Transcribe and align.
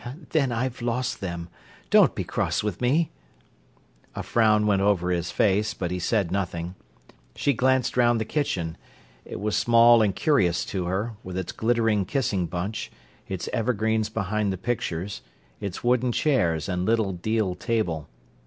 "Then 0.31 0.51
I've 0.51 0.81
lost 0.81 1.21
them. 1.21 1.47
Don't 1.91 2.15
be 2.15 2.23
cross 2.23 2.63
with 2.63 2.81
me." 2.81 3.11
A 4.15 4.23
frown 4.23 4.65
went 4.65 4.81
over 4.81 5.11
his 5.11 5.29
face, 5.29 5.75
but 5.75 5.91
he 5.91 5.99
said 5.99 6.31
nothing. 6.31 6.73
She 7.35 7.53
glanced 7.53 7.95
round 7.95 8.19
the 8.19 8.25
kitchen. 8.25 8.77
It 9.25 9.39
was 9.39 9.55
small 9.55 10.01
and 10.01 10.15
curious 10.15 10.65
to 10.73 10.85
her, 10.85 11.13
with 11.23 11.37
its 11.37 11.51
glittering 11.51 12.05
kissing 12.05 12.47
bunch, 12.47 12.89
its 13.27 13.47
evergreens 13.53 14.09
behind 14.09 14.51
the 14.51 14.57
pictures, 14.57 15.21
its 15.59 15.83
wooden 15.83 16.11
chairs 16.11 16.67
and 16.67 16.83
little 16.83 17.13
deal 17.13 17.53
table. 17.53 18.09